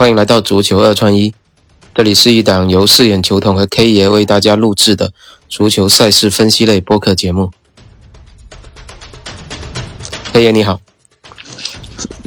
[0.00, 1.34] 欢迎来到足球二串一，
[1.94, 5.12] 这里是一档由饰演球童和 K 爷为大家录制的
[5.46, 7.50] 足球赛事分析类播客节目。
[10.32, 10.80] K 爷你好，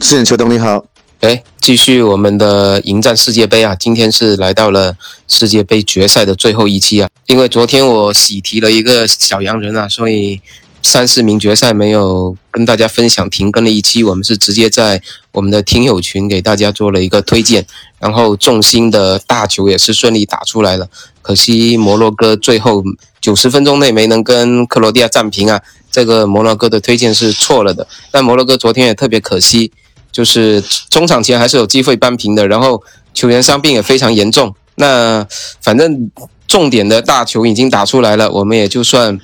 [0.04, 0.86] 饰演球童你好，
[1.21, 3.73] 哎，继续我们的迎战世界杯啊！
[3.73, 4.95] 今天是来到了
[5.27, 10.40] 世界杯决赛的最后一期啊，因为昨天我喜提了一个小洋人啊，所以。
[10.84, 15.02] 三四名决赛没有跟大家分享停更了一期，我们是直接在
[15.32, 17.66] 我们的听友群给大家做了一个推荐，
[18.00, 20.88] 然后重心的大球也是顺利打出来了，
[21.22, 22.84] 可惜摩洛哥最后
[23.22, 27.88] 九十分钟内没能跟克罗地亚战平啊，这个摩洛哥的推荐是错了的。
[28.12, 29.72] 但摩洛哥昨天也特别可惜，
[30.12, 34.54] 就是中场前还是有机会扳平的，然后球员伤病也非常严重。
[34.76, 35.26] 那
[35.62, 36.12] 反正
[36.45, 39.20] 重点的大球已经打出来了，我们也就算。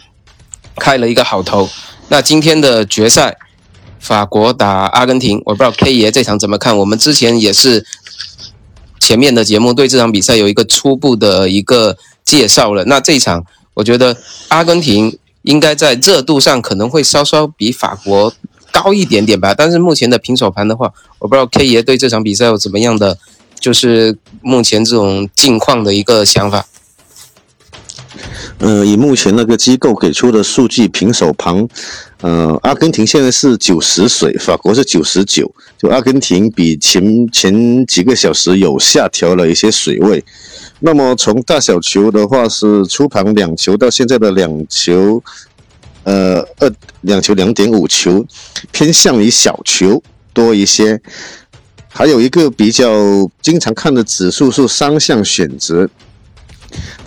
[0.79, 1.69] 开了一个好头，
[2.07, 3.37] 那今天的决赛，
[3.99, 6.75] 法国打阿根廷，我不知道 K 爷这场怎么看？
[6.75, 7.85] 我们之前也是
[8.99, 12.85] 前面的节目对这场比赛有一个初步的一个介绍了。
[12.85, 14.15] 那这场，我觉得
[14.47, 18.33] 阿根廷应该在热度上可能会稍稍比法国
[18.71, 19.53] 高一点点吧。
[19.53, 23.17] 但是目前的平手盘的话，我不知道 K 爷对这场比赛有怎么样的，
[23.59, 26.65] 就是目前这种境况的一个想法。
[28.59, 31.65] 呃，以目前那个机构给出的数据，平手盘，
[32.19, 40.23] 呃，阿根廷现在是九十水，法国是九十九，就阿根廷比前前几个小时有下调了一些水位。
[40.81, 45.23] 那么从大小球的话，是出盘两球到现在的两球，
[46.03, 46.69] 呃，二
[47.01, 48.25] 两球两点五球，
[48.73, 51.01] 偏向于小球多一些。
[51.87, 52.91] 还有一个比较
[53.41, 55.89] 经常看的指数是三项选择。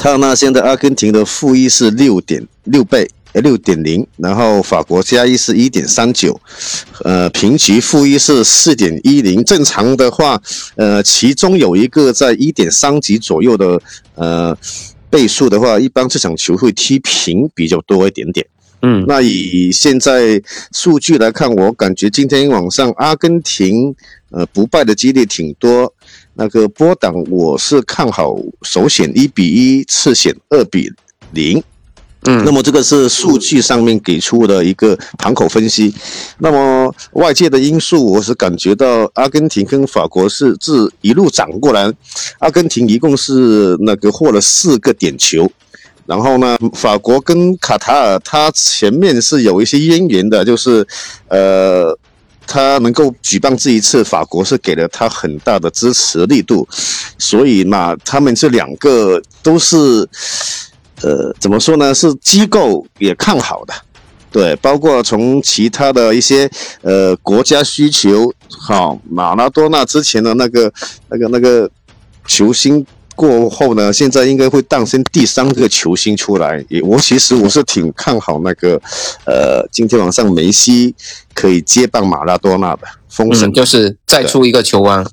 [0.02, 6.40] 它那现在阿根廷的负一是六点六倍，呃六点零，然后法国加一是一点三九，
[7.04, 9.44] 呃平局负一是四点一零。
[9.44, 10.42] 正常的话，
[10.74, 13.80] 呃其中有一个在一点三级左右的
[14.16, 14.58] 呃
[15.08, 18.44] 倍数的话，一般这场球会踢平比较多一点点。
[18.84, 23.94] 嗯，那以现在数据来看，我感觉今天晚上阿根廷
[24.32, 25.94] 呃不败的几率挺多。
[26.34, 30.90] 那个波档我是看好首选一比一，次选二比
[31.32, 31.62] 零，
[32.24, 35.94] 嗯，那么这个是数据上面给出的一个盘口分析。
[36.38, 41.92] 那么外界的因素，我是感觉到阿根廷跟法国是自一路涨过来，
[42.38, 45.50] 阿根廷一共是那个获了四个点球，
[46.06, 50.86] 然后呢，法国跟卡塔尔它前面是有一些渊源的，就是
[51.28, 51.98] 呃。
[52.46, 56.68] 他能够举办这一次，法国是给了他很大的支持力度，
[57.18, 59.76] 所以嘛，他们这两个都是，
[61.02, 61.94] 呃，怎么说呢？
[61.94, 63.74] 是机构也看好的，
[64.30, 66.50] 对，包括从其他的一些
[66.82, 70.72] 呃国家需求，好，马拉多纳之前的那个
[71.08, 71.70] 那个那个
[72.26, 72.86] 球星。
[73.14, 76.64] 过后呢，现在应该会诞生第三个球星出来。
[76.68, 78.80] 也我其实我是挺看好那个，
[79.24, 80.94] 呃，今天晚上梅西
[81.34, 85.06] 可以接棒马拉多纳的封神，就是再出一个球王。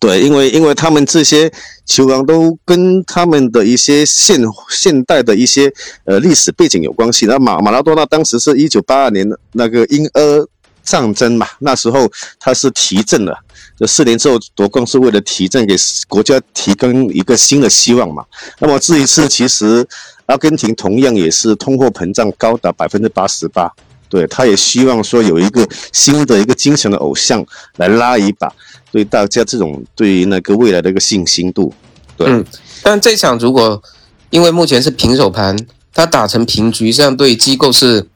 [0.00, 1.52] 对，因为因为他们这些
[1.84, 4.40] 球王都跟他们的一些现
[4.70, 5.70] 现代的一些
[6.04, 7.26] 呃历史背景有关系。
[7.26, 10.48] 那马马拉多纳当时是一九八二年的那个英俄
[10.82, 13.38] 战争嘛，那时候他是提振了。
[13.78, 15.74] 这四年之后夺冠是为了提振给
[16.08, 18.24] 国家提供一个新的希望嘛？
[18.58, 19.84] 那么这一次其实
[20.26, 23.70] 阿根廷同样也是通货膨胀高达百分之八十八，
[24.08, 27.44] 对他也希望说有一个新的一个精神的偶像
[27.76, 28.52] 来拉一把，
[28.92, 31.72] 对大家这种对于那个未来的一个信心度。
[32.16, 32.44] 对，
[32.82, 33.82] 但这场如果
[34.30, 35.56] 因为目前是平手盘，
[35.94, 38.06] 他打成平局，这样对机构是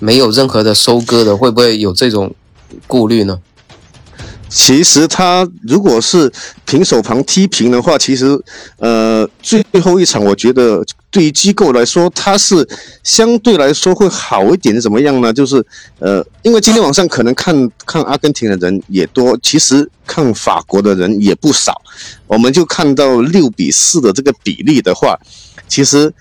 [0.00, 2.34] 没有任何的收割的，会不会有这种
[2.86, 3.40] 顾虑呢？
[4.48, 6.32] 其实他如果是
[6.64, 8.40] 平手旁踢平的话，其实
[8.78, 12.68] 呃最后一场，我觉得对于机构来说，它是
[13.02, 14.80] 相对来说会好一点。
[14.80, 15.32] 怎么样呢？
[15.32, 15.64] 就是
[15.98, 21.82] 呃，因为今天晚上可能看看阿根廷的人也多，其实看法国的人也不少。
[22.28, 25.18] 我们就看到六比四的这个比例的话，
[25.66, 26.12] 其实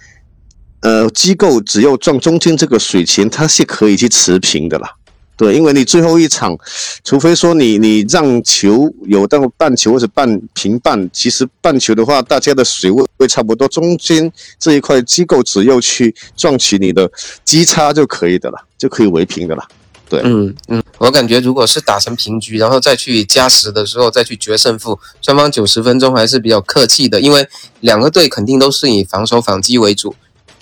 [0.83, 4.87] 呃机构只要赚中间这个水钱，它是可以去持平的啦。
[5.35, 6.55] 对，因为你最后一场，
[7.03, 17.11] 除非说你你让球有到半球或者半平半，其实半球的话，大家的水位会差不多，中间这一块机构只要去赚取你的
[17.43, 19.67] 基差就可以的了，就可以围平的了。
[20.07, 27.47] 对，嗯嗯，我感觉如果是打成平局，然后再去加时的时候再去决胜负，双方九十分钟还是比较客气的，因为
[27.79, 30.15] 两个队肯定都是以防守反击为主，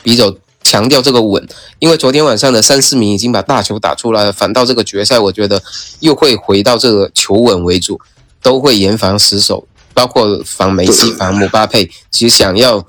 [0.04, 0.36] 比较。
[0.64, 1.46] 强调这个稳，
[1.80, 5.62] 因为昨天晚上的三四名已经把大球打出来了，反倒这个决赛，我觉得
[6.02, 8.00] 又会回到这个求稳为主，
[8.44, 9.68] 都会严防死守。
[9.96, 12.86] 包括防梅西、防姆巴佩，其实想要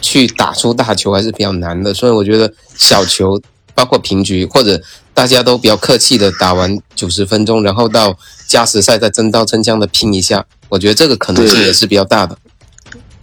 [0.00, 1.92] 去打出大球还是比较难的。
[1.92, 3.38] 所以我觉得小球，
[3.74, 4.80] 包括平局，或者
[5.12, 8.16] 大家都比较客气的打完九十分钟，然后到
[8.48, 12.36] 加时赛再真刀真枪的拼一下，我觉得这个可能性也是比较大的。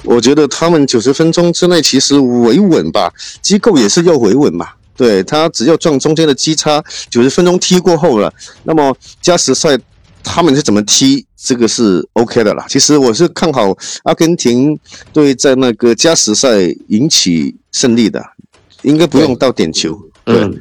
[0.08, 3.12] 我觉得他们九十分钟之内其实维稳吧，
[3.42, 4.70] 机构也是要维稳嘛。
[4.96, 8.34] 对他只要撞中间的机差，九十分钟踢过后了，
[8.64, 9.78] 那么加时赛
[10.24, 12.66] 他们是怎么踢，这个是 OK 的啦。
[12.68, 14.80] 其实我是看好阿根廷
[15.14, 18.26] 队在那个加时赛引起胜利的，
[18.82, 19.96] 应该不用到点球。
[20.26, 20.60] 嗯，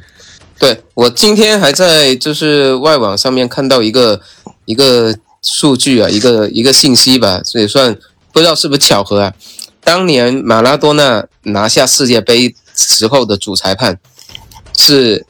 [0.59, 4.21] 对我今天还在就是外网上面看到一个
[4.67, 7.97] 一个数据啊，一个一个信息吧，这也算
[8.37, 9.33] 不知道是不是巧合啊。
[9.83, 13.99] 当年马拉多纳拿下世界杯时候的主裁判。
[14.79, 15.25] 是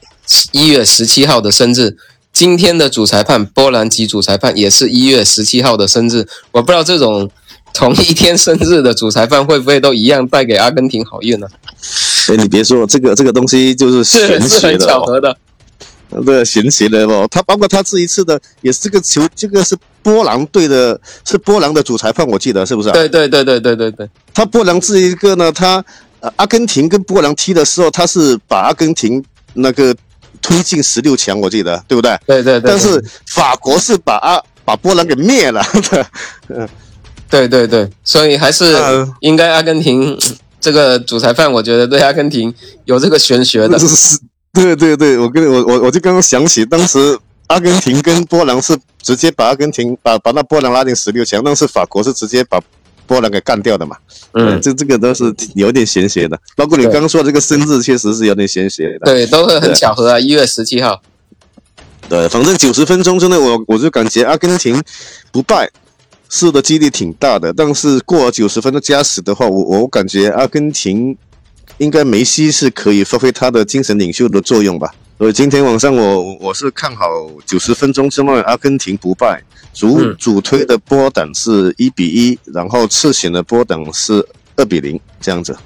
[0.51, 1.97] 一月十七号的生日，
[2.33, 6.27] 今天的主裁判波兰籍主裁判也是一月十七号的生日。
[6.51, 7.31] 我不知道这种
[7.73, 11.47] 同一天生日的主裁判会不会都一样带给阿根廷好运呢？
[12.29, 15.39] 哎，你别说这个这个东西就是玄学的， 巧合的，
[16.25, 17.27] 对，玄学的哦。
[17.31, 22.91] 他包括他这一次的也是这个球，这个是波兰队的，是波兰的主裁判，我记得是不是？
[22.93, 24.11] 对对对对对对对。
[24.33, 25.85] 他波兰这一个呢，他
[26.37, 29.25] 阿根廷跟波兰踢的时候，他是把阿根廷。
[29.59, 29.97] 那个
[30.43, 32.15] 推进十六强，我记得对不对？
[32.27, 32.71] 对对对。
[32.71, 35.65] 但是法国是把阿把波兰给灭了。
[36.49, 36.69] 嗯，
[37.31, 38.77] 对对对，所以还是
[39.21, 40.15] 应该阿根廷
[40.61, 42.53] 这个主裁判，我觉得对阿根廷
[42.85, 43.79] 有这个玄学的。
[43.81, 44.19] 是，
[44.57, 47.17] 对对对，我跟我我我就刚刚想起，当时
[47.47, 52.61] 阿根廷跟波兰是直接把阿根廷把把那波兰拉进十六强，但是法国是直接把。
[53.09, 53.97] 波兰给干掉的嘛，
[54.33, 61.01] 嗯，这这个都是有点玄学的，包括你刚刚说这个生日，确实是有点玄学的，对，都会很巧合啊，一月十七号，
[62.09, 64.83] 对，反正九十分钟之内，我我就感觉阿根廷
[65.31, 65.71] 不败
[66.29, 71.17] 是的几率挺大的，但是过了九十分钟加时的话，我我感觉阿根廷
[71.79, 74.95] 应该梅西是可以发挥他的精神领袖的作用吧。
[75.19, 77.05] 所以今天晚上我我是看好
[77.47, 79.43] 九十分钟之内阿根廷不败，
[79.73, 84.27] 主主推的波等是一比一，然后次选的波等是
[84.57, 85.57] 二比零这样子。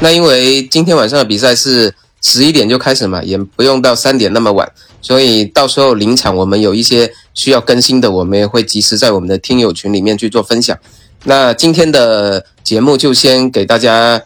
[0.00, 4.70] 那因为今天晚上的比赛是十一点就开始嘛，也不用到三点那么晚，
[5.02, 10.78] 所以到时候临场我们有一些需要更新的，我们也会及时在我们的听友群里面去做分享。
[11.24, 14.22] 那今天的节目就先给大家。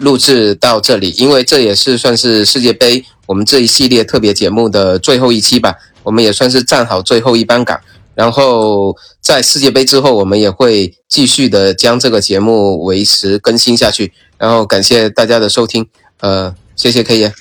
[0.00, 5.74] 录制到这里，因为这也是算是世界杯我们这一系列特别节目的最后一期吧，
[6.04, 7.76] 我们也算是站好最后一班岗。
[8.14, 14.12] 然后在世界杯之后，我们也会继续的将这个节目维持更新下去。
[14.36, 15.84] 然后感谢大家的收听，
[16.20, 17.32] 呃，谢谢 K 爷，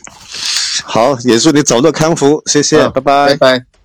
[0.84, 3.77] 好，也祝你早日康复，谢谢，拜拜，拜拜。